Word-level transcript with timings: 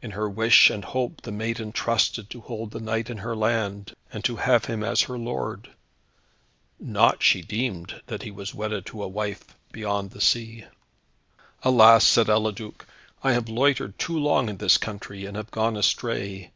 In 0.00 0.12
her 0.12 0.30
wish 0.30 0.70
and 0.70 0.84
hope 0.84 1.22
the 1.22 1.32
maiden 1.32 1.72
trusted 1.72 2.30
to 2.30 2.40
hold 2.40 2.70
the 2.70 2.78
knight 2.78 3.10
in 3.10 3.18
her 3.18 3.34
land, 3.34 3.96
and 4.12 4.22
to 4.22 4.36
have 4.36 4.66
him 4.66 4.84
as 4.84 5.00
her 5.02 5.18
lord. 5.18 5.70
Naught 6.78 7.20
she 7.20 7.42
deemed 7.42 8.00
that 8.06 8.22
he 8.22 8.30
was 8.30 8.54
wedded 8.54 8.86
to 8.86 9.02
a 9.02 9.08
wife 9.08 9.56
beyond 9.72 10.12
the 10.12 10.20
sea. 10.20 10.66
"Alas," 11.64 12.06
said 12.06 12.28
Eliduc, 12.28 12.86
"I 13.24 13.32
have 13.32 13.48
loitered 13.48 13.98
too 13.98 14.16
long 14.16 14.48
in 14.48 14.58
this 14.58 14.78
country, 14.78 15.26
and 15.26 15.36
have 15.36 15.50
gone 15.50 15.76
astray. 15.76 16.52